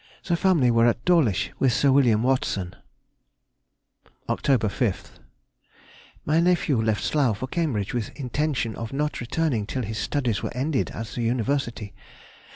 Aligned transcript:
The 0.23 0.35
family 0.35 0.71
were 0.71 0.87
at 0.87 1.05
Dawlish 1.05 1.51
with 1.59 1.71
Sir 1.73 1.91
William 1.91 2.23
Watson. 2.23 2.75
Oct. 4.27 4.57
5th.—My 4.57 6.39
nephew 6.39 6.81
left 6.81 7.03
Slough 7.03 7.37
for 7.37 7.45
Cambridge 7.45 7.93
with 7.93 8.09
intention 8.19 8.75
of 8.75 8.91
not 8.93 9.19
returning 9.21 9.67
till 9.67 9.83
his 9.83 9.99
studies 9.99 10.41
were 10.41 10.57
ended 10.57 10.89
at 10.89 11.05
the 11.09 11.21
University. 11.21 11.93